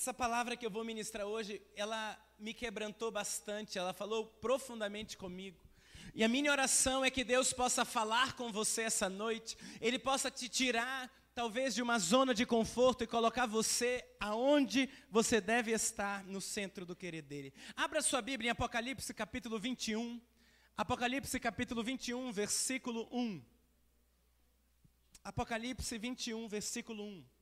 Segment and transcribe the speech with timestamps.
[0.00, 5.60] Essa palavra que eu vou ministrar hoje, ela me quebrantou bastante, ela falou profundamente comigo.
[6.14, 10.30] E a minha oração é que Deus possa falar com você essa noite, Ele possa
[10.30, 16.24] te tirar, talvez, de uma zona de conforto e colocar você aonde você deve estar,
[16.24, 17.52] no centro do querer dEle.
[17.76, 20.18] Abra sua Bíblia em Apocalipse capítulo 21.
[20.78, 23.44] Apocalipse capítulo 21, versículo 1.
[25.22, 27.39] Apocalipse 21, versículo 1.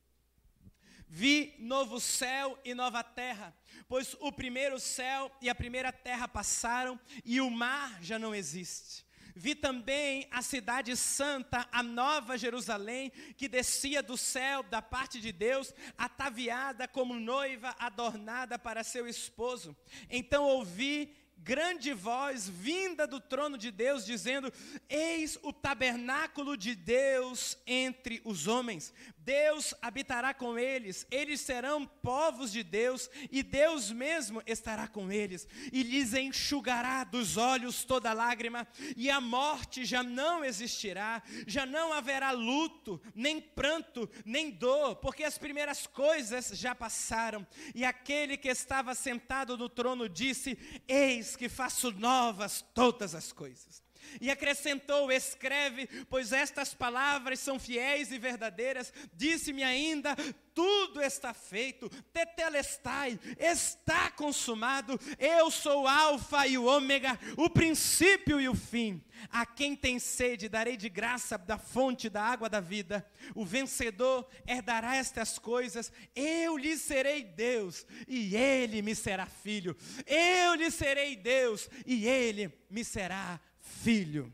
[1.11, 3.51] Vi novo céu e nova terra,
[3.87, 9.03] pois o primeiro céu e a primeira terra passaram e o mar já não existe.
[9.35, 15.31] Vi também a cidade santa, a nova Jerusalém, que descia do céu da parte de
[15.31, 19.75] Deus, ataviada como noiva adornada para seu esposo.
[20.09, 24.51] Então ouvi grande voz vinda do trono de Deus, dizendo:
[24.87, 28.93] Eis o tabernáculo de Deus entre os homens.
[29.17, 35.47] Deus habitará com eles, eles serão povos de Deus, e Deus mesmo estará com eles,
[35.71, 41.93] e lhes enxugará dos olhos toda lágrima, e a morte já não existirá, já não
[41.93, 47.45] haverá luto, nem pranto, nem dor, porque as primeiras coisas já passaram.
[47.75, 53.83] E aquele que estava sentado no trono disse: Eis que faço novas todas as coisas.
[54.19, 58.93] E acrescentou: Escreve, pois estas palavras são fiéis e verdadeiras.
[59.13, 60.15] Disse-me ainda:
[60.53, 64.99] Tudo está feito, tetelestai, está consumado.
[65.17, 69.03] Eu sou o Alfa e o Ômega, o princípio e o fim.
[69.29, 73.05] A quem tem sede, darei de graça da fonte da água da vida.
[73.35, 75.91] O vencedor herdará estas coisas.
[76.15, 79.75] Eu lhe serei Deus, e ele me será filho.
[80.05, 83.39] Eu lhe serei Deus, e ele me será
[83.83, 84.33] filho.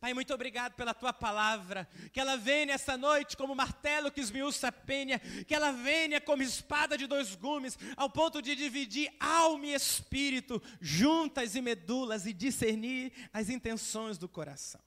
[0.00, 1.88] Pai, muito obrigado pela tua palavra.
[2.12, 5.18] Que ela venha nessa noite como martelo que esmiuça a penha.
[5.46, 10.62] Que ela venha como espada de dois gumes, ao ponto de dividir alma e espírito,
[10.80, 14.80] juntas e medulas, e discernir as intenções do coração.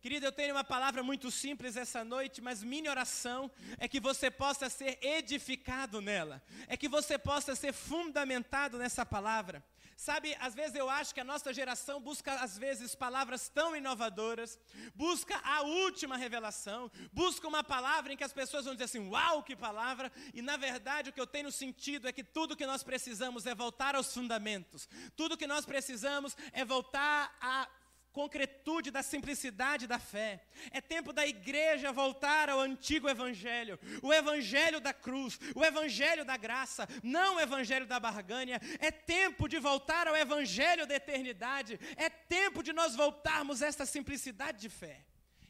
[0.00, 4.32] Querido, eu tenho uma palavra muito simples essa noite, mas minha oração é que você
[4.32, 9.64] possa ser edificado nela, é que você possa ser fundamentado nessa palavra.
[10.02, 14.58] Sabe, às vezes eu acho que a nossa geração busca, às vezes, palavras tão inovadoras,
[14.96, 19.44] busca a última revelação, busca uma palavra em que as pessoas vão dizer assim: Uau,
[19.44, 20.10] que palavra!
[20.34, 23.54] E na verdade o que eu tenho sentido é que tudo que nós precisamos é
[23.54, 27.68] voltar aos fundamentos, tudo que nós precisamos é voltar a
[28.12, 30.40] concretude da simplicidade da fé.
[30.70, 36.36] É tempo da igreja voltar ao antigo evangelho, o evangelho da cruz, o evangelho da
[36.36, 38.60] graça, não o evangelho da barganha.
[38.78, 41.78] É tempo de voltar ao evangelho da eternidade.
[41.96, 45.00] É tempo de nós voltarmos a esta simplicidade de fé.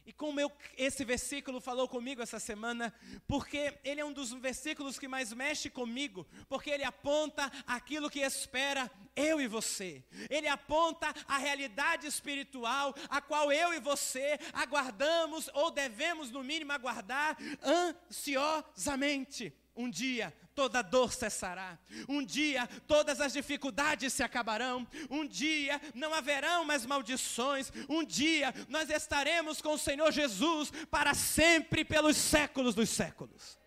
[0.05, 2.93] E como eu, esse versículo falou comigo essa semana,
[3.27, 8.19] porque ele é um dos versículos que mais mexe comigo, porque ele aponta aquilo que
[8.19, 10.03] espera eu e você.
[10.29, 16.71] Ele aponta a realidade espiritual a qual eu e você aguardamos ou devemos no mínimo
[16.71, 19.53] aguardar ansiosamente.
[19.75, 21.77] Um dia toda dor cessará.
[22.07, 24.87] Um dia todas as dificuldades se acabarão.
[25.09, 27.71] Um dia não haverão mais maldições.
[27.89, 33.57] Um dia nós estaremos com o Senhor Jesus para sempre, pelos séculos dos séculos.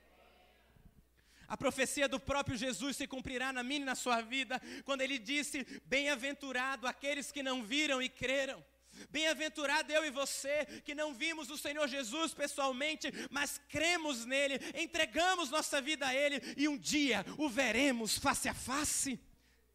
[1.49, 5.19] A profecia do próprio Jesus se cumprirá na minha e na sua vida, quando ele
[5.19, 8.65] disse: Bem-aventurado aqueles que não viram e creram.
[9.11, 15.51] Bem-aventurado eu e você, que não vimos o Senhor Jesus pessoalmente, mas cremos nele, entregamos
[15.51, 19.21] nossa vida a ele e um dia o veremos face a face.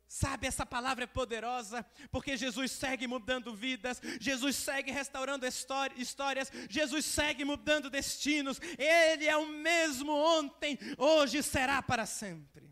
[0.08, 7.06] Sabe, essa palavra é poderosa, porque Jesus segue mudando vidas, Jesus segue restaurando histórias, Jesus
[7.06, 12.71] segue mudando destinos, Ele é o mesmo ontem, hoje será para sempre.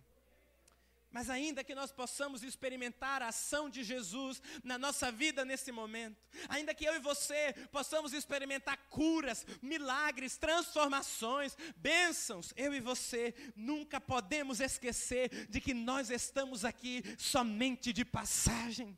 [1.11, 6.21] Mas ainda que nós possamos experimentar a ação de Jesus na nossa vida nesse momento,
[6.47, 13.99] ainda que eu e você possamos experimentar curas, milagres, transformações, bênçãos, eu e você nunca
[13.99, 18.97] podemos esquecer de que nós estamos aqui somente de passagem.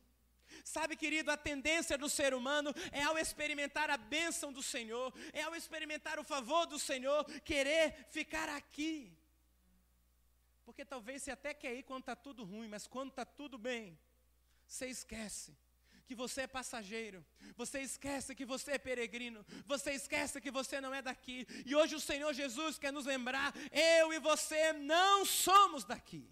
[0.66, 5.44] Sabe, querido, a tendência do ser humano é ao experimentar a bênção do Senhor, é
[5.44, 9.18] ao experimentar o favor do Senhor, querer ficar aqui.
[10.72, 14.00] Porque talvez você até quer ir quando está tudo ruim, mas quando está tudo bem,
[14.66, 15.54] você esquece
[16.08, 17.26] que você é passageiro,
[17.58, 21.46] você esquece que você é peregrino, você esquece que você não é daqui.
[21.66, 26.26] E hoje o Senhor Jesus quer nos lembrar: eu e você não somos daqui.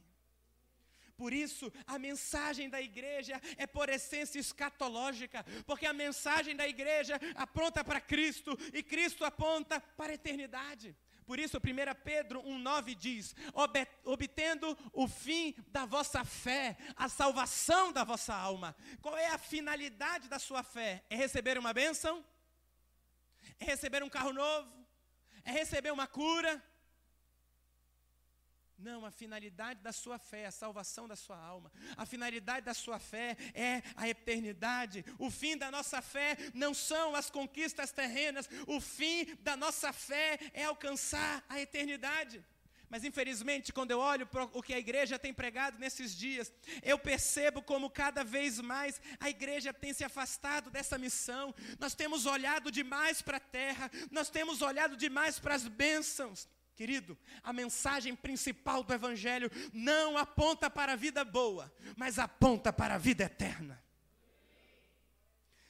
[1.18, 7.20] Por isso, a mensagem da igreja é por essência escatológica, porque a mensagem da igreja
[7.36, 10.96] aponta para Cristo e Cristo aponta para a eternidade.
[11.30, 11.62] Por isso, 1
[12.04, 13.36] Pedro 1,9 diz:
[14.04, 18.76] obtendo o fim da vossa fé, a salvação da vossa alma.
[19.00, 21.06] Qual é a finalidade da sua fé?
[21.08, 22.26] É receber uma bênção?
[23.60, 24.74] É receber um carro novo?
[25.46, 26.60] É receber uma cura?
[28.80, 31.70] Não, a finalidade da sua fé é a salvação da sua alma.
[31.98, 35.04] A finalidade da sua fé é a eternidade.
[35.18, 38.50] O fim da nossa fé não são as conquistas terrenas.
[38.68, 42.42] O fim da nossa fé é alcançar a eternidade.
[42.90, 46.98] Mas infelizmente, quando eu olho para o que a igreja tem pregado nesses dias, eu
[46.98, 51.54] percebo como cada vez mais a igreja tem se afastado dessa missão.
[51.78, 56.48] Nós temos olhado demais para a terra, nós temos olhado demais para as bênçãos.
[56.80, 62.96] Querido, a mensagem principal do Evangelho não aponta para a vida boa, mas aponta para
[62.96, 63.84] a vida eterna.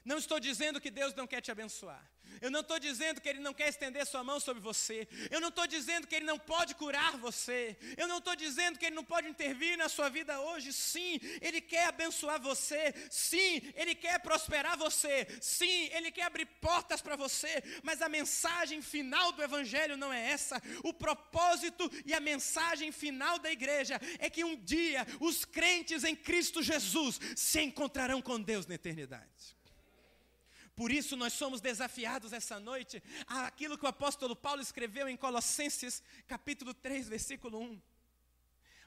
[0.03, 2.03] Não estou dizendo que Deus não quer te abençoar.
[2.41, 5.07] Eu não estou dizendo que Ele não quer estender Sua mão sobre você.
[5.29, 7.77] Eu não estou dizendo que Ele não pode curar você.
[7.97, 10.71] Eu não estou dizendo que Ele não pode intervir na sua vida hoje.
[10.71, 12.93] Sim, Ele quer abençoar você.
[13.09, 15.27] Sim, Ele quer prosperar você.
[15.41, 17.61] Sim, Ele quer abrir portas para você.
[17.83, 20.61] Mas a mensagem final do Evangelho não é essa.
[20.83, 26.15] O propósito e a mensagem final da igreja é que um dia os crentes em
[26.15, 29.58] Cristo Jesus se encontrarão com Deus na eternidade.
[30.79, 36.01] Por isso nós somos desafiados essa noite àquilo que o apóstolo Paulo escreveu em Colossenses,
[36.25, 37.81] capítulo 3, versículo 1.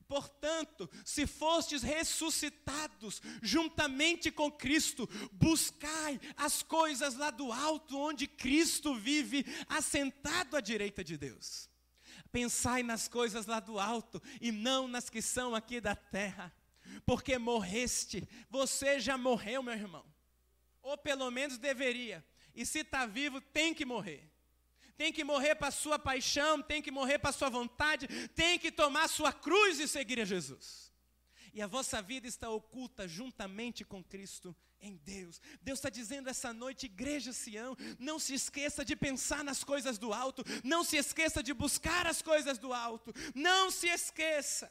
[0.09, 8.95] Portanto, se fostes ressuscitados juntamente com Cristo, buscai as coisas lá do alto, onde Cristo
[8.95, 11.69] vive, assentado à direita de Deus.
[12.33, 16.51] Pensai nas coisas lá do alto e não nas que são aqui da terra,
[17.05, 20.12] porque morreste, você já morreu, meu irmão.
[20.83, 22.25] Ou pelo menos deveria.
[22.55, 24.31] E se está vivo, tem que morrer.
[24.97, 28.59] Tem que morrer para a sua paixão, tem que morrer para a sua vontade, tem
[28.59, 30.93] que tomar sua cruz e seguir a Jesus.
[31.55, 35.41] E a vossa vida está oculta juntamente com Cristo em Deus.
[35.63, 40.13] Deus está dizendo essa noite, igreja Sião, não se esqueça de pensar nas coisas do
[40.13, 44.71] alto, não se esqueça de buscar as coisas do alto, não se esqueça.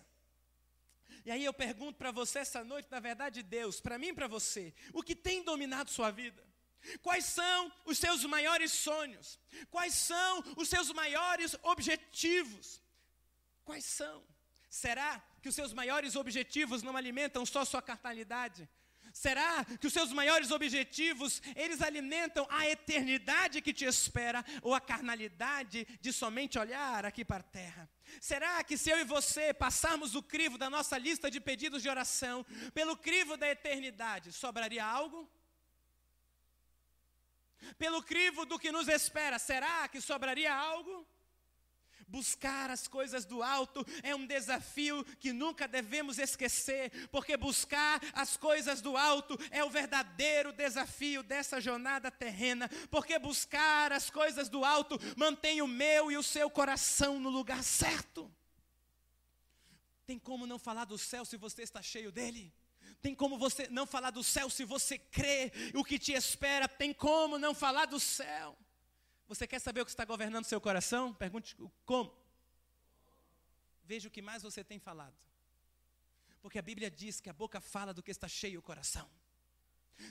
[1.25, 4.27] E aí eu pergunto para você essa noite, na verdade, Deus, para mim e para
[4.27, 6.43] você, o que tem dominado sua vida?
[7.01, 9.39] Quais são os seus maiores sonhos?
[9.69, 12.81] Quais são os seus maiores objetivos?
[13.63, 14.23] Quais são?
[14.69, 18.67] Será que os seus maiores objetivos não alimentam só sua carnalidade?
[19.13, 24.81] Será que os seus maiores objetivos, eles alimentam a eternidade que te espera ou a
[24.81, 27.89] carnalidade de somente olhar aqui para a terra?
[28.19, 31.89] Será que se eu e você passarmos o crivo da nossa lista de pedidos de
[31.89, 35.29] oração pelo crivo da eternidade, sobraria algo?
[37.77, 41.07] Pelo crivo do que nos espera, será que sobraria algo?
[42.11, 48.35] Buscar as coisas do alto é um desafio que nunca devemos esquecer, porque buscar as
[48.35, 54.65] coisas do alto é o verdadeiro desafio dessa jornada terrena, porque buscar as coisas do
[54.65, 58.29] alto mantém o meu e o seu coração no lugar certo.
[60.05, 62.53] Tem como não falar do céu se você está cheio dele?
[63.01, 66.67] Tem como você não falar do céu se você crê o que te espera?
[66.67, 68.57] Tem como não falar do céu?
[69.31, 71.13] Você quer saber o que está governando seu coração?
[71.13, 71.55] Pergunte
[71.85, 72.13] como.
[73.85, 75.15] Veja o que mais você tem falado.
[76.41, 79.09] Porque a Bíblia diz que a boca fala do que está cheio o coração.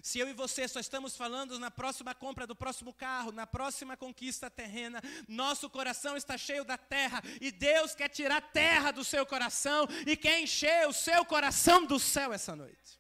[0.03, 3.95] Se eu e você só estamos falando na próxima compra do próximo carro, na próxima
[3.95, 9.27] conquista terrena, nosso coração está cheio da terra e Deus quer tirar terra do seu
[9.27, 13.00] coração e quer encher o seu coração do céu essa noite.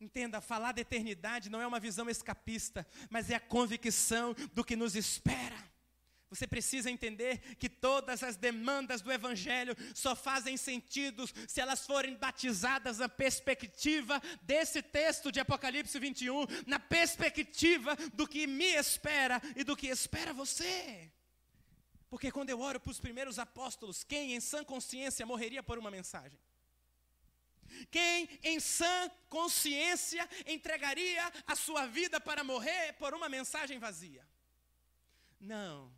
[0.00, 4.74] Entenda, falar da eternidade não é uma visão escapista, mas é a convicção do que
[4.74, 5.70] nos espera.
[6.30, 12.14] Você precisa entender que todas as demandas do Evangelho só fazem sentido se elas forem
[12.14, 19.64] batizadas na perspectiva desse texto de Apocalipse 21, na perspectiva do que me espera e
[19.64, 21.10] do que espera você.
[22.08, 25.90] Porque quando eu oro para os primeiros apóstolos, quem em sã consciência morreria por uma
[25.90, 26.38] mensagem?
[27.90, 34.26] Quem em sã consciência entregaria a sua vida para morrer por uma mensagem vazia?
[35.40, 35.92] Não.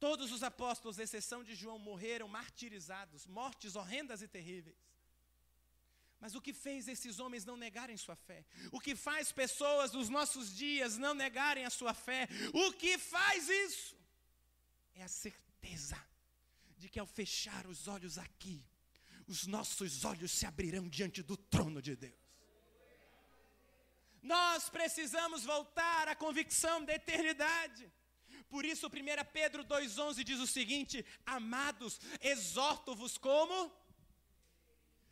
[0.00, 4.92] Todos os apóstolos, exceção de João, morreram martirizados, mortes horrendas e terríveis.
[6.18, 8.44] Mas o que fez esses homens não negarem sua fé?
[8.70, 12.28] O que faz pessoas dos nossos dias não negarem a sua fé?
[12.52, 13.96] O que faz isso?
[14.94, 16.00] É a certeza
[16.78, 18.64] de que ao fechar os olhos aqui,
[19.32, 22.22] os nossos olhos se abrirão diante do trono de Deus.
[24.22, 27.90] Nós precisamos voltar à convicção da eternidade.
[28.50, 28.90] Por isso, 1
[29.32, 33.72] Pedro 2,11 diz o seguinte: Amados, exorto-vos como?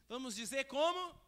[0.07, 1.19] Vamos dizer como?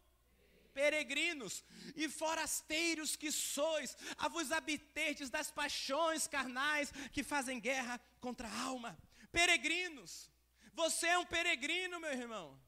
[0.71, 1.63] Peregrinos
[1.95, 8.61] e forasteiros que sois, a vos habiterdes das paixões carnais que fazem guerra contra a
[8.61, 8.97] alma.
[9.31, 10.29] Peregrinos,
[10.73, 12.59] você é um peregrino, meu irmão.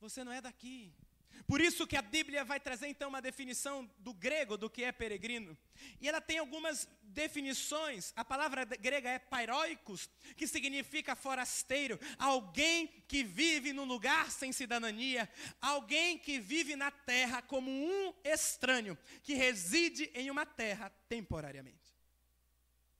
[0.00, 0.94] Você não é daqui.
[1.46, 4.90] Por isso que a Bíblia vai trazer então uma definição do grego do que é
[4.90, 5.56] peregrino.
[6.00, 8.12] E ela tem algumas definições.
[8.16, 15.28] A palavra grega é pairóicos, que significa forasteiro, alguém que vive num lugar sem cidadania,
[15.60, 21.85] alguém que vive na terra como um estranho, que reside em uma terra temporariamente.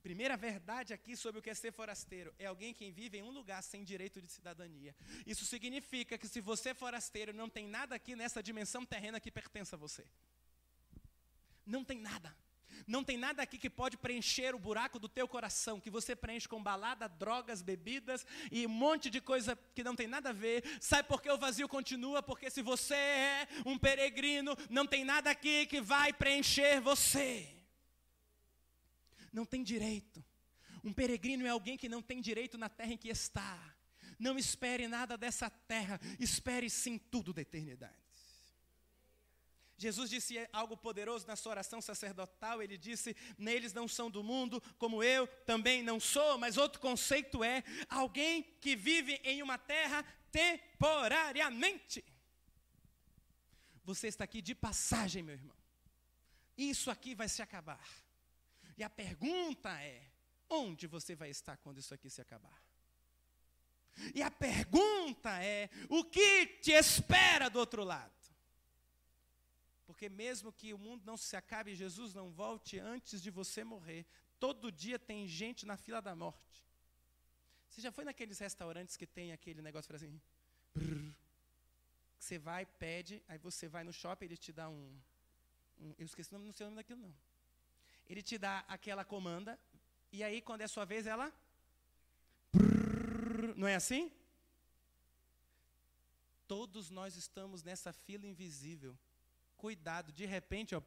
[0.06, 3.32] Primeira verdade aqui sobre o que é ser forasteiro é alguém que vive em um
[3.32, 4.94] lugar sem direito de cidadania.
[5.26, 9.32] Isso significa que se você é forasteiro, não tem nada aqui nessa dimensão terrena que
[9.32, 10.04] pertence a você.
[11.66, 12.32] Não tem nada.
[12.86, 16.46] Não tem nada aqui que pode preencher o buraco do teu coração, que você preenche
[16.46, 20.62] com balada, drogas, bebidas e um monte de coisa que não tem nada a ver.
[20.80, 22.22] Sabe por que o vazio continua?
[22.22, 27.55] Porque se você é um peregrino, não tem nada aqui que vai preencher você
[29.36, 30.24] não tem direito.
[30.82, 33.76] Um peregrino é alguém que não tem direito na terra em que está.
[34.18, 37.94] Não espere nada dessa terra, espere sim tudo da eternidade.
[39.76, 42.62] Jesus disse algo poderoso na sua oração sacerdotal.
[42.62, 46.38] Ele disse: Neles não são do mundo, como eu também não sou.
[46.38, 50.02] Mas outro conceito é alguém que vive em uma terra
[50.32, 52.02] temporariamente.
[53.84, 55.56] Você está aqui de passagem, meu irmão.
[56.56, 57.86] Isso aqui vai se acabar.
[58.76, 60.02] E a pergunta é:
[60.48, 62.62] onde você vai estar quando isso aqui se acabar?
[64.14, 68.12] E a pergunta é: o que te espera do outro lado?
[69.86, 73.62] Porque mesmo que o mundo não se acabe e Jesus não volte antes de você
[73.64, 74.04] morrer,
[74.38, 76.66] todo dia tem gente na fila da morte.
[77.70, 80.20] Você já foi naqueles restaurantes que tem aquele negócio assim?
[80.74, 81.14] Brrr,
[82.18, 85.00] você vai, pede, aí você vai no shopping, ele te dá um.
[85.78, 87.25] um eu esqueci o nome, não sei o nome daquilo não
[88.08, 89.58] ele te dá aquela comanda,
[90.12, 91.32] e aí quando é sua vez, ela.
[93.56, 94.12] Não é assim?
[96.46, 98.96] Todos nós estamos nessa fila invisível.
[99.56, 100.82] Cuidado, de repente, ó.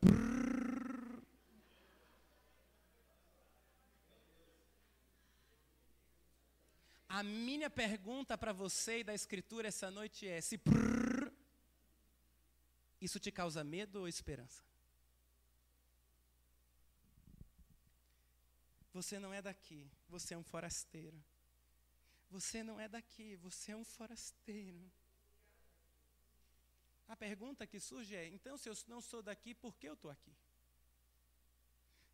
[7.10, 10.62] A minha pergunta para você e da Escritura essa noite é: se
[13.02, 14.69] isso te causa medo ou esperança?
[18.93, 21.24] Você não é daqui, você é um forasteiro.
[22.31, 24.91] Você não é daqui, você é um forasteiro.
[27.08, 30.12] A pergunta que surge é: então, se eu não sou daqui, por que eu estou
[30.12, 30.36] aqui?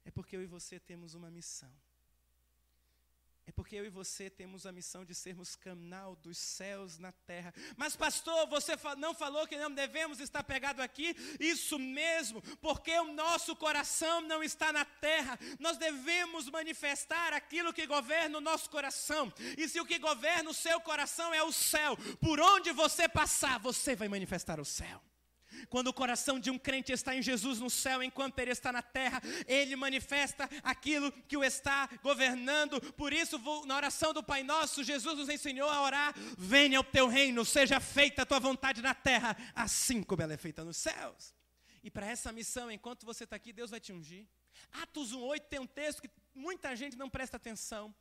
[0.06, 1.72] É porque eu e você temos uma missão.
[3.48, 7.54] É porque eu e você temos a missão de sermos canal dos céus na terra.
[7.78, 11.16] Mas, pastor, você não falou que não devemos estar pegado aqui?
[11.40, 15.38] Isso mesmo, porque o nosso coração não está na terra.
[15.60, 19.32] Nós devemos manifestar aquilo que governa o nosso coração.
[19.58, 23.60] E se o que governa o seu coração é o céu, por onde você passar,
[23.60, 25.00] você vai manifestar o céu.
[25.70, 28.82] Quando o coração de um crente está em Jesus no céu, enquanto ele está na
[28.82, 32.80] terra, ele manifesta aquilo que o está governando.
[32.94, 37.08] Por isso, na oração do Pai Nosso, Jesus nos ensinou a orar: Venha o teu
[37.08, 41.34] reino, seja feita a tua vontade na terra, assim como ela é feita nos céus.
[41.84, 44.26] E para essa missão, enquanto você está aqui, Deus vai te ungir.
[44.72, 47.94] Atos 1,8 tem um texto que muita gente não presta atenção.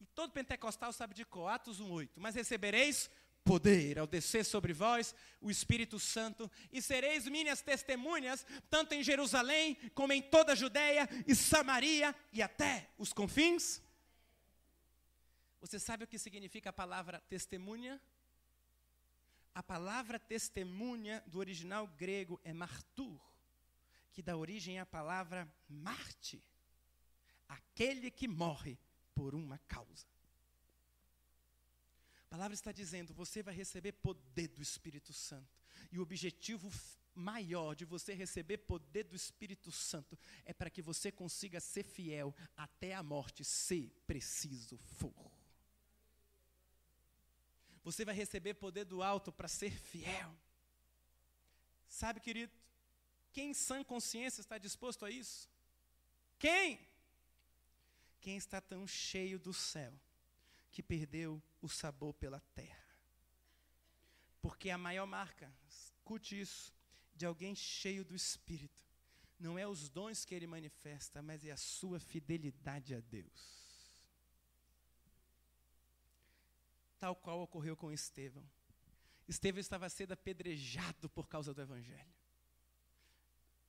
[0.00, 2.10] E todo pentecostal sabe de cor, Atos 1,8.
[2.16, 3.10] Mas recebereis
[3.44, 9.76] poder ao descer sobre vós o Espírito Santo, e sereis minhas testemunhas, tanto em Jerusalém,
[9.94, 13.82] como em toda a Judéia e Samaria e até os confins.
[15.60, 18.00] Você sabe o que significa a palavra testemunha?
[19.54, 23.20] A palavra testemunha do original grego é martur,
[24.12, 26.42] que dá origem à palavra Marte,
[27.48, 28.78] aquele que morre
[29.14, 30.13] por uma causa.
[32.34, 35.56] Palavra está dizendo: você vai receber poder do Espírito Santo.
[35.92, 36.68] E o objetivo
[37.14, 42.34] maior de você receber poder do Espírito Santo é para que você consiga ser fiel
[42.56, 45.14] até a morte, se preciso for.
[47.84, 50.36] Você vai receber poder do alto para ser fiel.
[51.86, 52.52] Sabe, querido,
[53.32, 55.48] quem em sã consciência está disposto a isso?
[56.36, 56.80] Quem?
[58.20, 59.94] Quem está tão cheio do céu
[60.72, 62.84] que perdeu o sabor pela terra.
[64.40, 66.72] Porque a maior marca, escute isso,
[67.14, 68.84] de alguém cheio do Espírito,
[69.38, 73.64] não é os dons que ele manifesta, mas é a sua fidelidade a Deus.
[76.98, 78.48] Tal qual ocorreu com Estevão.
[79.26, 82.14] Estevão estava sendo apedrejado por causa do Evangelho.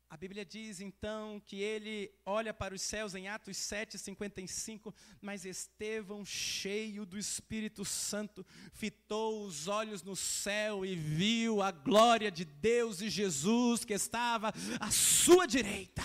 [0.07, 5.45] A Bíblia diz então que ele olha para os céus em Atos 7, 55, mas
[5.45, 12.45] Estevão, cheio do Espírito Santo, fitou os olhos no céu e viu a glória de
[12.45, 16.03] Deus e Jesus que estava à sua direita.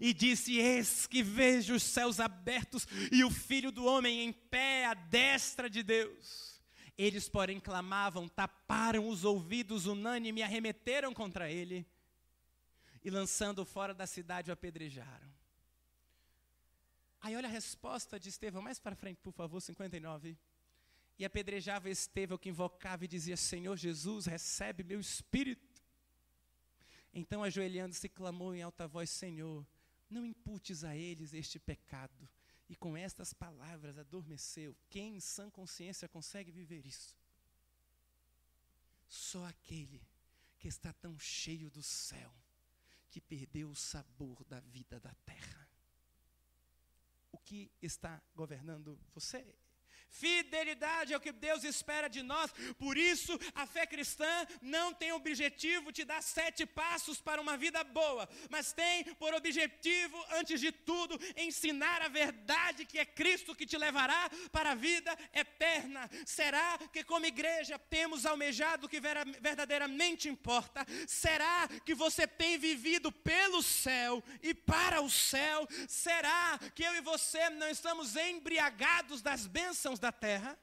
[0.00, 4.86] E disse: Eis que vejo os céus abertos e o filho do homem em pé
[4.86, 6.62] à destra de Deus.
[6.96, 11.84] Eles, porém, clamavam, taparam os ouvidos unânime e arremeteram contra ele
[13.02, 15.30] e lançando fora da cidade o apedrejaram.
[17.20, 20.38] Aí olha a resposta de Estevão, mais para frente, por favor, 59.
[21.18, 25.82] E apedrejava Estevão que invocava e dizia: Senhor Jesus, recebe meu espírito.
[27.12, 29.66] Então, ajoelhando-se, clamou em alta voz: Senhor,
[30.08, 32.28] não imputes a eles este pecado.
[32.68, 34.76] E com estas palavras adormeceu.
[34.88, 37.16] Quem em sã consciência consegue viver isso?
[39.08, 40.00] Só aquele
[40.56, 42.32] que está tão cheio do céu
[43.10, 45.68] que perdeu o sabor da vida da terra.
[47.32, 49.54] O que está governando você?
[50.10, 52.50] Fidelidade é o que Deus espera de nós.
[52.78, 57.82] Por isso, a fé cristã não tem objetivo te dar sete passos para uma vida
[57.84, 63.66] boa, mas tem por objetivo, antes de tudo, ensinar a verdade que é Cristo que
[63.66, 66.10] te levará para a vida eterna.
[66.26, 70.84] Será que, como igreja, temos almejado o que verdadeiramente importa?
[71.06, 75.68] Será que você tem vivido pelo céu e para o céu?
[75.88, 80.58] Será que eu e você não estamos embriagados das bênçãos da terra.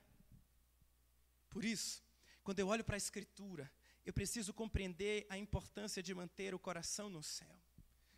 [1.50, 2.04] Por isso,
[2.44, 3.72] quando eu olho para a Escritura,
[4.06, 7.56] eu preciso compreender a importância de manter o coração no céu.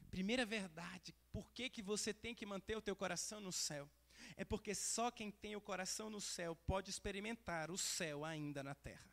[0.10, 3.90] Primeira verdade, por que, que você tem que manter o teu coração no céu?
[4.36, 8.76] É porque só quem tem o coração no céu pode experimentar o céu ainda na
[8.76, 9.10] terra.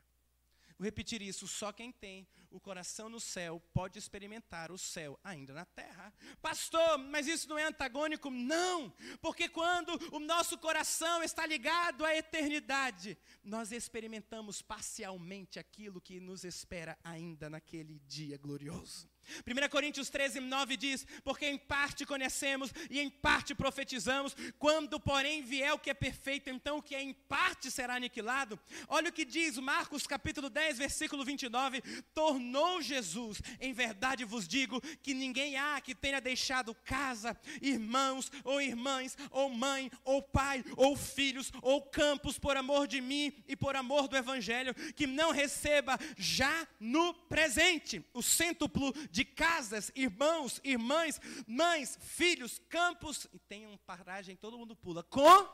[0.79, 5.53] Vou repetir isso: só quem tem o coração no céu pode experimentar o céu ainda
[5.53, 6.13] na terra.
[6.41, 8.31] Pastor, mas isso não é antagônico?
[8.31, 16.21] Não, porque quando o nosso coração está ligado à eternidade, nós experimentamos parcialmente aquilo que
[16.21, 19.09] nos espera ainda naquele dia glorioso.
[19.45, 25.43] 1 Coríntios 13, 9 diz: Porque em parte conhecemos e em parte profetizamos, quando, porém,
[25.43, 28.59] vier o que é perfeito, então o que é em parte será aniquilado.
[28.89, 31.81] Olha o que diz Marcos capítulo 10, versículo 29.
[32.15, 38.61] Tornou Jesus, em verdade vos digo, que ninguém há que tenha deixado casa, irmãos ou
[38.61, 43.77] irmãs, ou mãe, ou pai, ou filhos, ou campos, por amor de mim e por
[43.77, 51.21] amor do Evangelho, que não receba já no presente o cêntuplo de casas, irmãos, irmãs,
[51.47, 55.49] mães, filhos, campos, e tem um paragem, todo mundo pula, com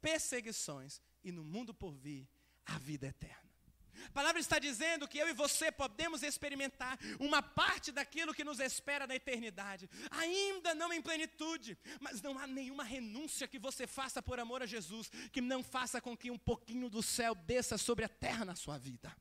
[0.00, 2.28] perseguições, e no mundo por vir,
[2.64, 3.45] a vida eterna.
[4.06, 8.60] A palavra está dizendo que eu e você podemos experimentar uma parte daquilo que nos
[8.60, 14.22] espera na eternidade, ainda não em plenitude, mas não há nenhuma renúncia que você faça
[14.22, 18.04] por amor a Jesus, que não faça com que um pouquinho do céu desça sobre
[18.04, 19.14] a terra na sua vida.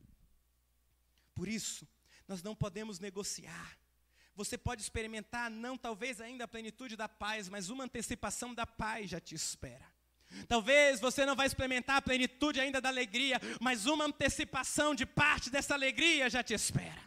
[1.33, 1.87] Por isso,
[2.27, 3.77] nós não podemos negociar.
[4.35, 9.09] Você pode experimentar, não talvez ainda a plenitude da paz, mas uma antecipação da paz
[9.09, 9.94] já te espera.
[10.47, 15.49] Talvez você não vai experimentar a plenitude ainda da alegria, mas uma antecipação de parte
[15.49, 17.01] dessa alegria já te espera.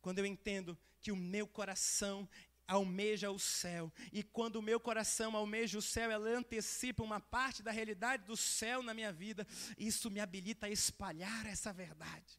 [0.00, 2.28] Quando eu entendo que o meu coração
[2.66, 7.62] almeja o céu, e quando o meu coração almeja o céu, ela antecipa uma parte
[7.62, 9.46] da realidade do céu na minha vida,
[9.78, 12.38] isso me habilita a espalhar essa verdade.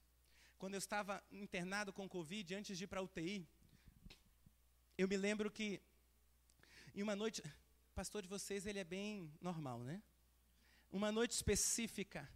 [0.59, 3.47] Quando eu estava internado com Covid, antes de ir para a UTI,
[4.97, 5.81] eu me lembro que,
[6.93, 7.41] em uma noite,
[7.99, 10.01] pastor de vocês, ele é bem normal, né?
[10.89, 12.29] Uma noite específica,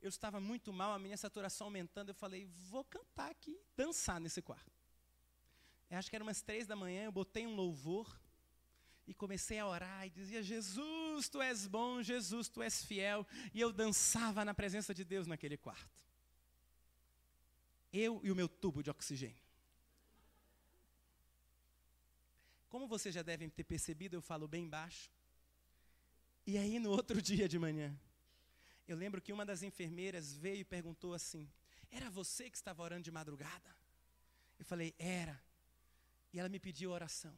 [0.00, 4.40] eu estava muito mal, a minha saturação aumentando, eu falei, vou cantar aqui, dançar nesse
[4.40, 4.70] quarto.
[5.90, 8.06] Eu acho que era umas três da manhã, eu botei um louvor
[9.08, 13.26] e comecei a orar e dizia: Jesus, tu és bom, Jesus, tu és fiel.
[13.52, 16.06] E eu dançava na presença de Deus naquele quarto.
[17.92, 19.47] Eu e o meu tubo de oxigênio.
[22.68, 25.10] Como vocês já devem ter percebido, eu falo bem baixo.
[26.46, 27.98] E aí, no outro dia de manhã,
[28.86, 31.50] eu lembro que uma das enfermeiras veio e perguntou assim:
[31.90, 33.76] Era você que estava orando de madrugada?
[34.58, 35.40] Eu falei: Era.
[36.32, 37.34] E ela me pediu oração.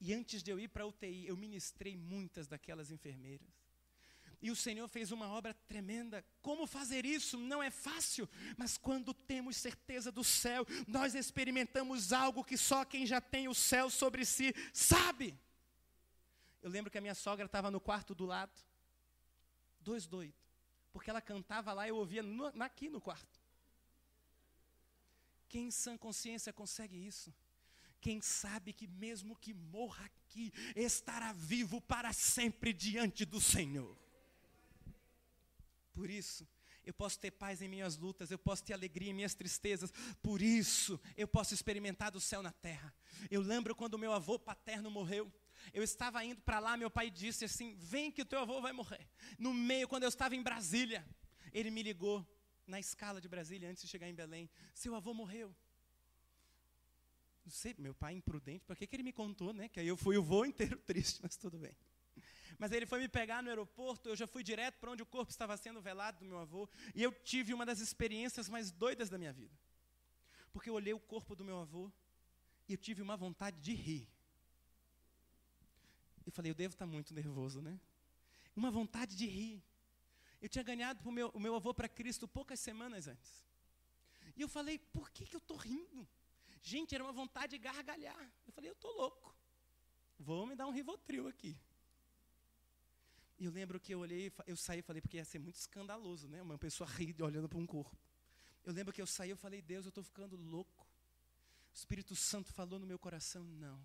[0.00, 3.69] E antes de eu ir para a UTI, eu ministrei muitas daquelas enfermeiras.
[4.42, 6.24] E o Senhor fez uma obra tremenda.
[6.40, 7.36] Como fazer isso?
[7.38, 13.04] Não é fácil, mas quando temos certeza do céu, nós experimentamos algo que só quem
[13.06, 15.38] já tem o céu sobre si sabe.
[16.62, 18.52] Eu lembro que a minha sogra estava no quarto do lado,
[19.80, 20.40] dois doidos,
[20.92, 23.40] Porque ela cantava lá, eu ouvia no, aqui no quarto.
[25.48, 27.34] Quem em sã consciência consegue isso?
[28.00, 33.98] Quem sabe que mesmo que morra aqui, estará vivo para sempre diante do Senhor.
[35.92, 36.46] Por isso,
[36.84, 40.40] eu posso ter paz em minhas lutas, eu posso ter alegria em minhas tristezas, por
[40.40, 42.94] isso eu posso experimentar do céu na terra.
[43.30, 45.32] Eu lembro quando meu avô paterno morreu,
[45.72, 48.72] eu estava indo para lá, meu pai disse assim: Vem que o teu avô vai
[48.72, 49.06] morrer.
[49.38, 51.06] No meio, quando eu estava em Brasília,
[51.52, 52.26] ele me ligou
[52.66, 55.54] na escala de Brasília antes de chegar em Belém: Seu avô morreu.
[57.44, 59.68] Não sei, meu pai imprudente, para que, que ele me contou, né?
[59.68, 61.76] Que aí eu fui o voo inteiro triste, mas tudo bem.
[62.58, 65.30] Mas ele foi me pegar no aeroporto, eu já fui direto para onde o corpo
[65.30, 69.18] estava sendo velado do meu avô, e eu tive uma das experiências mais doidas da
[69.18, 69.56] minha vida.
[70.52, 71.90] Porque eu olhei o corpo do meu avô
[72.68, 74.08] e eu tive uma vontade de rir.
[76.26, 77.78] Eu falei, eu devo estar muito nervoso, né?
[78.54, 79.62] Uma vontade de rir.
[80.40, 83.44] Eu tinha ganhado o meu, o meu avô para Cristo poucas semanas antes.
[84.36, 86.08] E eu falei, por que, que eu estou rindo?
[86.62, 88.32] Gente, era uma vontade de gargalhar.
[88.46, 89.34] Eu falei, eu estou louco.
[90.18, 91.56] Vou me dar um rivotril aqui.
[93.40, 96.28] E eu lembro que eu olhei, eu saí e falei, porque ia ser muito escandaloso,
[96.28, 96.42] né?
[96.42, 97.98] Uma pessoa rir olhando para um corpo.
[98.62, 100.86] Eu lembro que eu saí e falei, Deus, eu estou ficando louco.
[101.72, 103.82] O Espírito Santo falou no meu coração, não.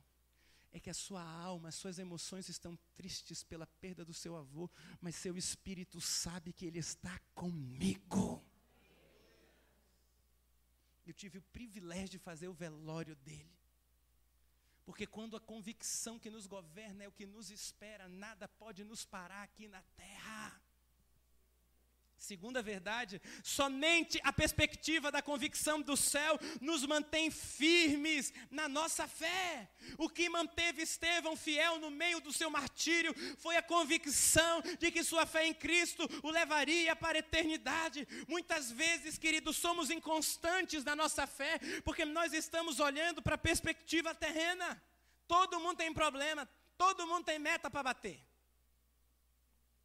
[0.74, 4.70] É que a sua alma, as suas emoções estão tristes pela perda do seu avô,
[5.00, 8.44] mas seu espírito sabe que ele está comigo.
[11.08, 13.56] Eu tive o privilégio de fazer o velório dele.
[14.86, 19.04] Porque quando a convicção que nos governa é o que nos espera, nada pode nos
[19.04, 20.44] parar aqui na terra.
[22.25, 29.69] Segunda verdade, somente a perspectiva da convicção do céu nos mantém firmes na nossa fé.
[29.95, 35.03] O que manteve Estevão fiel no meio do seu martírio foi a convicção de que
[35.03, 38.07] sua fé em Cristo o levaria para a eternidade.
[38.27, 44.15] Muitas vezes, queridos, somos inconstantes na nossa fé, porque nós estamos olhando para a perspectiva
[44.15, 44.81] terrena.
[45.27, 48.19] Todo mundo tem problema, todo mundo tem meta para bater.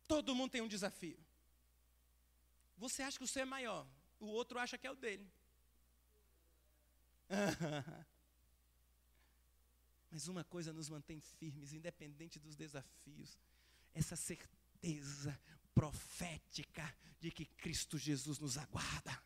[0.09, 1.30] Todo mundo tem um desafio.
[2.81, 3.87] Você acha que o seu é maior,
[4.19, 5.31] o outro acha que é o dele.
[10.11, 13.39] Mas uma coisa nos mantém firmes, independente dos desafios,
[13.95, 15.39] essa certeza
[15.75, 19.23] profética de que Cristo Jesus nos aguarda.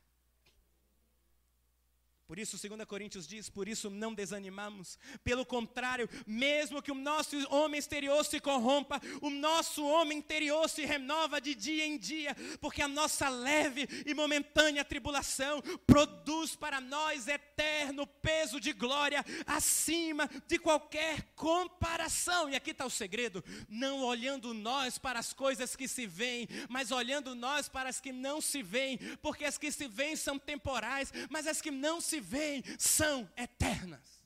[2.27, 4.99] Por isso, 2 Coríntios diz: por isso não desanimamos.
[5.23, 10.87] Pelo contrário, mesmo que o nosso homem exterior se corrompa, o nosso homem interior se
[10.87, 17.29] renova de dia em dia, porque a nossa leve e momentânea tribulação produz para nós
[17.29, 22.49] eterno peso de glória acima de qualquer comparação.
[22.49, 26.91] E aqui está o segredo: não olhando nós para as coisas que se veem, mas
[26.91, 31.13] olhando nós para as que não se veem, porque as que se veem são temporais,
[31.29, 34.23] mas as que não se se veem são eternas.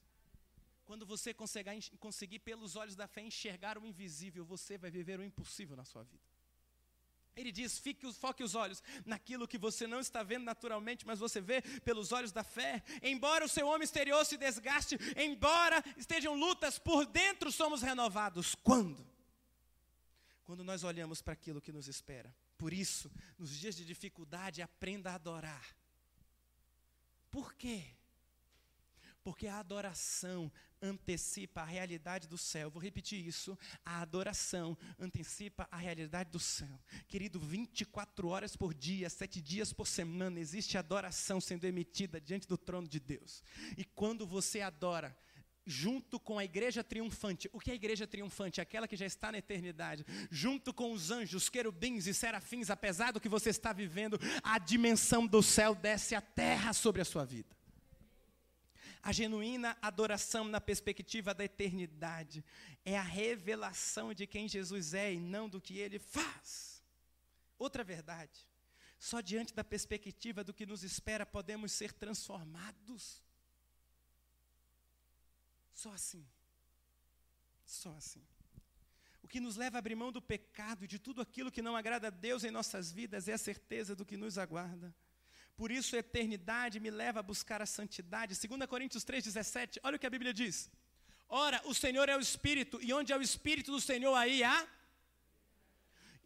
[0.84, 5.24] Quando você conseguir, conseguir, pelos olhos da fé, enxergar o invisível, você vai viver o
[5.24, 6.22] impossível na sua vida.
[7.36, 11.40] Ele diz: fique, foque os olhos naquilo que você não está vendo naturalmente, mas você
[11.40, 12.82] vê pelos olhos da fé.
[13.02, 18.54] Embora o seu homem exterior se desgaste, embora estejam lutas, por dentro somos renovados.
[18.54, 19.06] Quando?
[20.44, 22.34] Quando nós olhamos para aquilo que nos espera.
[22.56, 25.78] Por isso, nos dias de dificuldade, aprenda a adorar
[27.30, 27.84] por quê?
[29.22, 32.70] Porque a adoração antecipa a realidade do céu.
[32.70, 33.58] Vou repetir isso.
[33.84, 36.80] A adoração antecipa a realidade do céu.
[37.06, 42.56] Querido, 24 horas por dia, 7 dias por semana, existe adoração sendo emitida diante do
[42.56, 43.42] trono de Deus.
[43.76, 45.16] E quando você adora,
[45.68, 47.48] junto com a igreja triunfante.
[47.52, 48.60] O que é a igreja triunfante?
[48.60, 50.04] Aquela que já está na eternidade.
[50.30, 55.26] Junto com os anjos, querubins e serafins, apesar do que você está vivendo, a dimensão
[55.26, 57.54] do céu desce à terra sobre a sua vida.
[59.02, 62.44] A genuína adoração na perspectiva da eternidade
[62.84, 66.82] é a revelação de quem Jesus é e não do que ele faz.
[67.58, 68.48] Outra verdade,
[68.98, 73.22] só diante da perspectiva do que nos espera podemos ser transformados.
[75.82, 76.26] Só assim.
[77.64, 78.24] Só assim.
[79.22, 81.76] O que nos leva a abrir mão do pecado e de tudo aquilo que não
[81.76, 84.92] agrada a Deus em nossas vidas é a certeza do que nos aguarda.
[85.56, 88.34] Por isso a eternidade me leva a buscar a santidade.
[88.34, 90.68] 2 Coríntios 3,17, olha o que a Bíblia diz.
[91.28, 94.66] Ora, o Senhor é o Espírito, e onde é o Espírito do Senhor, aí há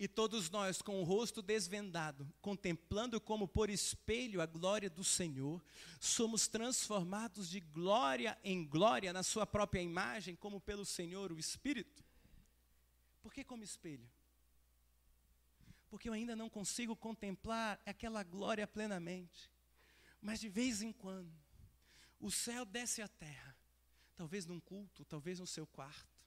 [0.04, 5.62] e todos nós, com o rosto desvendado, contemplando como por espelho a glória do Senhor,
[6.00, 12.04] somos transformados de glória em glória na Sua própria imagem, como pelo Senhor o Espírito.
[13.22, 14.08] Por que como espelho?
[15.92, 19.50] porque eu ainda não consigo contemplar aquela glória plenamente.
[20.22, 21.30] Mas de vez em quando,
[22.18, 23.54] o céu desce à terra,
[24.16, 26.18] talvez num culto, talvez no seu quarto,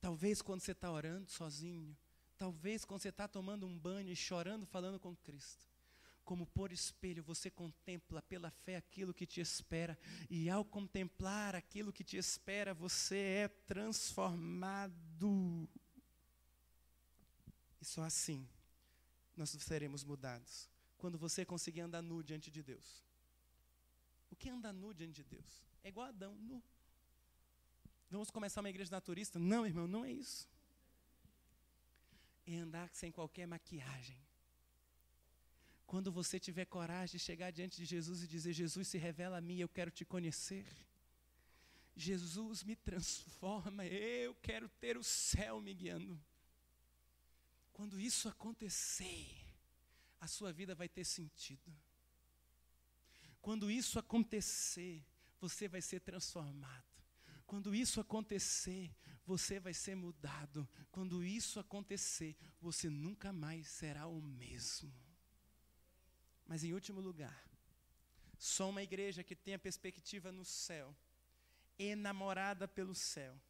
[0.00, 1.94] talvez quando você está orando sozinho,
[2.44, 5.66] talvez quando você está tomando um banho e chorando, falando com Cristo
[6.22, 9.98] como por espelho, você contempla pela fé aquilo que te espera,
[10.30, 15.68] e ao contemplar aquilo que te espera, você é transformado.
[17.78, 18.48] E só assim
[19.36, 20.70] nós seremos mudados.
[20.96, 23.04] Quando você conseguir andar nu diante de Deus.
[24.30, 25.62] O que é andar nu diante de Deus?
[25.82, 26.62] É igual Adão, nu.
[28.10, 29.38] Vamos começar uma igreja naturista?
[29.38, 30.48] Não, irmão, não é isso.
[32.46, 34.18] É andar sem qualquer maquiagem
[35.86, 39.40] quando você tiver coragem de chegar diante de Jesus e dizer: Jesus, se revela a
[39.40, 40.66] mim, eu quero te conhecer.
[41.96, 46.20] Jesus me transforma, eu quero ter o céu me guiando.
[47.72, 49.28] Quando isso acontecer,
[50.20, 51.72] a sua vida vai ter sentido.
[53.40, 55.00] Quando isso acontecer,
[55.40, 56.82] você vai ser transformado.
[57.46, 58.90] Quando isso acontecer,
[59.26, 60.68] você vai ser mudado.
[60.90, 64.92] Quando isso acontecer, você nunca mais será o mesmo.
[66.46, 67.44] Mas em último lugar,
[68.38, 70.94] só uma igreja que tenha perspectiva no céu,
[71.78, 73.40] enamorada pelo céu,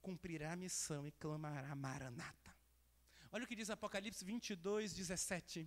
[0.00, 2.54] cumprirá a missão e clamará Maranata.
[3.30, 5.66] Olha o que diz Apocalipse 22, 17.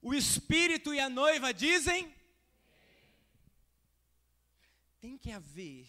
[0.00, 2.14] O Espírito e a noiva dizem.
[5.00, 5.86] Tem que haver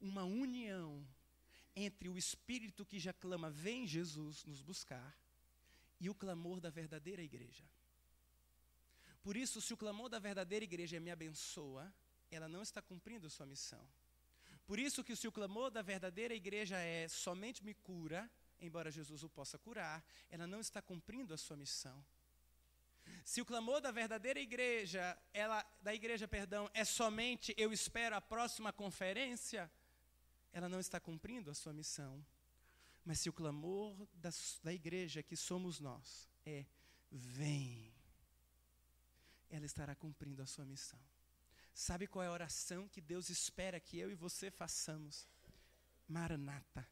[0.00, 1.06] uma união
[1.74, 5.16] entre o Espírito que já clama, vem Jesus nos buscar,
[6.00, 7.64] e o clamor da verdadeira igreja.
[9.22, 11.92] Por isso, se o clamor da verdadeira igreja me abençoa,
[12.30, 13.86] ela não está cumprindo sua missão.
[14.66, 18.28] Por isso que se o clamor da verdadeira igreja é somente me cura,
[18.60, 22.04] embora Jesus o possa curar, ela não está cumprindo a sua missão.
[23.24, 28.20] Se o clamor da verdadeira igreja, ela, da igreja, perdão, é somente eu espero a
[28.20, 29.70] próxima conferência,
[30.52, 32.24] ela não está cumprindo a sua missão.
[33.04, 34.30] Mas se o clamor da,
[34.62, 36.64] da igreja, que somos nós, é
[37.10, 37.92] vem,
[39.50, 41.00] ela estará cumprindo a sua missão.
[41.74, 45.26] Sabe qual é a oração que Deus espera que eu e você façamos?
[46.06, 46.86] Maranata,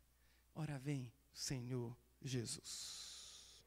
[0.55, 3.65] ora vem, Senhor Jesus.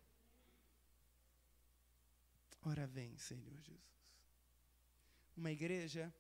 [2.64, 3.82] Ora vem, Senhor Jesus.
[5.36, 6.14] Uma igreja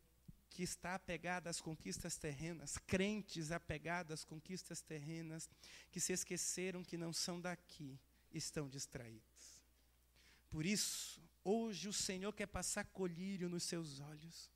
[0.53, 5.49] que está apegada às conquistas terrenas, crentes apegados às conquistas terrenas,
[5.91, 7.99] que se esqueceram que não são daqui,
[8.31, 9.61] estão distraídos.
[10.49, 14.49] Por isso, Hoje o Senhor quer passar colírio nos seus olhos.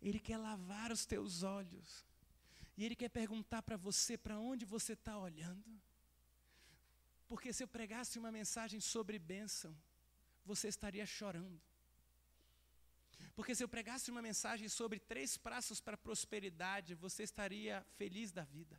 [0.00, 2.04] Ele quer lavar os teus olhos.
[2.76, 5.80] E Ele quer perguntar para você para onde você está olhando.
[7.26, 9.76] Porque se eu pregasse uma mensagem sobre bênção,
[10.44, 11.60] você estaria chorando.
[13.38, 18.42] Porque se eu pregasse uma mensagem sobre três passos para prosperidade, você estaria feliz da
[18.42, 18.76] vida.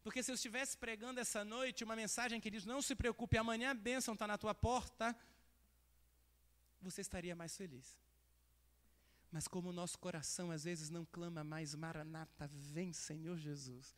[0.00, 3.72] Porque se eu estivesse pregando essa noite uma mensagem que diz: Não se preocupe, amanhã
[3.72, 5.06] a bênção está na tua porta,
[6.80, 7.98] você estaria mais feliz.
[9.32, 13.96] Mas como o nosso coração às vezes não clama mais, Maranata, vem Senhor Jesus,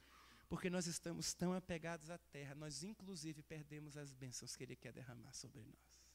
[0.48, 4.94] porque nós estamos tão apegados à terra, nós inclusive perdemos as bênçãos que Ele quer
[4.94, 6.12] derramar sobre nós.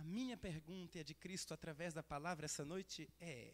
[0.00, 3.52] A minha pergunta é de Cristo através da palavra essa noite é: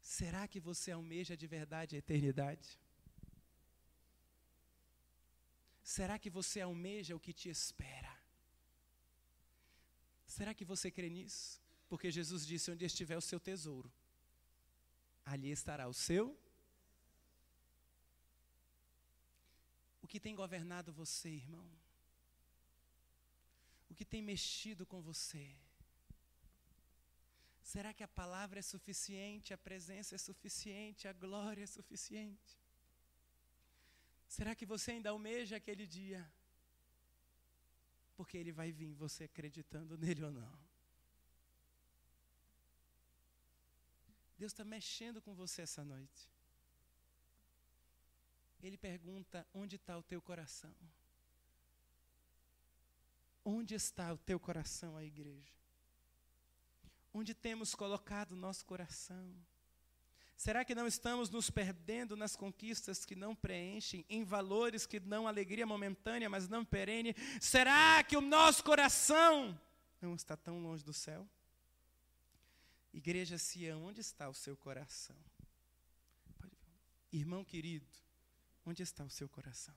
[0.00, 2.78] será que você almeja de verdade a eternidade?
[5.82, 8.14] Será que você almeja o que te espera?
[10.24, 11.60] Será que você crê nisso?
[11.88, 13.90] Porque Jesus disse: onde estiver o seu tesouro,
[15.24, 16.38] ali estará o seu.
[20.00, 21.68] O que tem governado você, irmão?
[23.90, 25.44] O que tem mexido com você?
[27.62, 32.58] Será que a palavra é suficiente, a presença é suficiente, a glória é suficiente?
[34.28, 36.22] Será que você ainda almeja aquele dia?
[38.16, 40.58] Porque ele vai vir, você acreditando nele ou não.
[44.38, 46.28] Deus está mexendo com você essa noite.
[48.62, 50.74] Ele pergunta: onde está o teu coração?
[53.44, 55.52] Onde está o teu coração, a igreja?
[57.12, 59.34] Onde temos colocado o nosso coração?
[60.36, 65.28] Será que não estamos nos perdendo nas conquistas que não preenchem, em valores que dão
[65.28, 67.14] alegria momentânea, mas não perene?
[67.40, 69.60] Será que o nosso coração
[70.00, 71.28] não está tão longe do céu?
[72.92, 75.16] Igreja Sião, onde está o seu coração?
[77.12, 77.86] Irmão querido,
[78.64, 79.74] onde está o seu coração?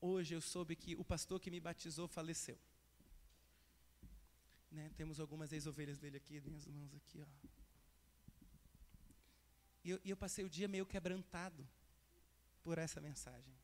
[0.00, 2.58] Hoje eu soube que o pastor que me batizou faleceu.
[4.70, 4.90] Né?
[4.96, 7.26] Temos algumas ex-ovelhas dele aqui, minhas mãos aqui, ó.
[9.82, 11.66] E eu, e eu passei o dia meio quebrantado
[12.62, 13.54] por essa mensagem.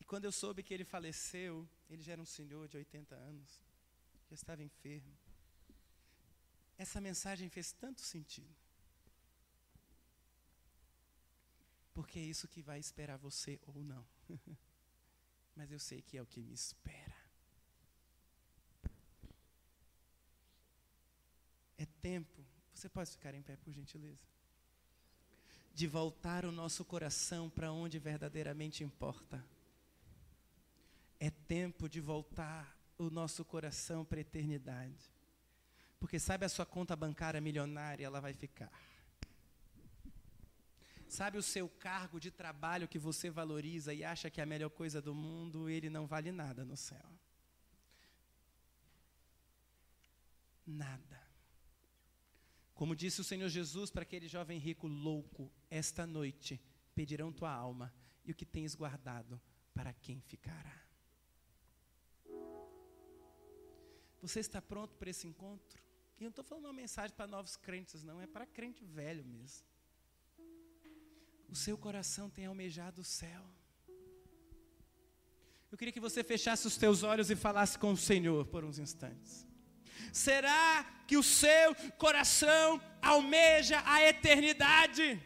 [0.00, 3.60] E quando eu soube que ele faleceu, ele já era um senhor de 80 anos,
[4.28, 5.16] já estava enfermo.
[6.76, 8.65] Essa mensagem fez tanto sentido.
[12.16, 14.02] Porque é isso que vai esperar você ou não.
[15.54, 17.14] Mas eu sei que é o que me espera.
[21.76, 22.42] É tempo.
[22.72, 24.24] Você pode ficar em pé, por gentileza?
[25.74, 29.44] De voltar o nosso coração para onde verdadeiramente importa.
[31.20, 35.12] É tempo de voltar o nosso coração para a eternidade.
[36.00, 38.72] Porque sabe a sua conta bancária milionária, ela vai ficar.
[41.08, 44.70] Sabe o seu cargo de trabalho que você valoriza e acha que é a melhor
[44.70, 47.08] coisa do mundo, ele não vale nada no céu.
[50.66, 51.22] Nada.
[52.74, 56.60] Como disse o Senhor Jesus para aquele jovem rico louco, esta noite
[56.94, 59.40] pedirão tua alma e o que tens guardado,
[59.72, 60.82] para quem ficará?
[64.20, 65.80] Você está pronto para esse encontro?
[66.18, 69.24] E eu não estou falando uma mensagem para novos crentes, não, é para crente velho
[69.24, 69.66] mesmo.
[71.48, 73.42] O seu coração tem almejado o céu.
[75.70, 78.78] Eu queria que você fechasse os teus olhos e falasse com o Senhor por uns
[78.78, 79.46] instantes.
[80.12, 85.22] Será que o seu coração almeja a eternidade?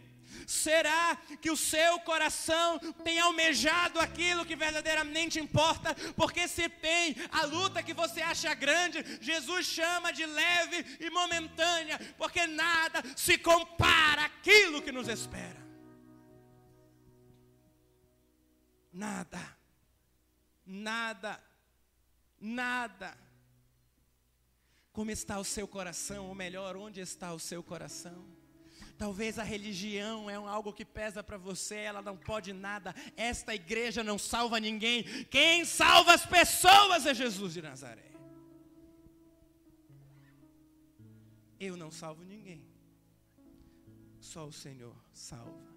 [0.46, 5.94] Será que o seu coração tem almejado aquilo que verdadeiramente importa?
[6.16, 12.00] Porque se tem a luta que você acha grande, Jesus chama de leve e momentânea,
[12.18, 15.69] porque nada se compara àquilo que nos espera.
[19.00, 19.42] Nada,
[20.66, 21.42] nada,
[22.38, 23.16] nada.
[24.92, 26.26] Como está o seu coração?
[26.26, 28.26] Ou melhor, onde está o seu coração?
[28.98, 32.94] Talvez a religião é algo que pesa para você, ela não pode nada.
[33.16, 35.04] Esta igreja não salva ninguém.
[35.30, 38.10] Quem salva as pessoas é Jesus de Nazaré.
[41.58, 42.68] Eu não salvo ninguém.
[44.20, 45.69] Só o Senhor salva.